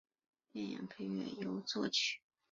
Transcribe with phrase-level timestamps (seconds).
[0.51, 2.21] 电影配乐由作曲。